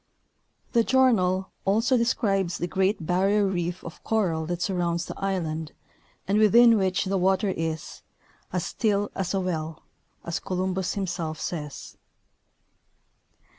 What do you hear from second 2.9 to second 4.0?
barrier reef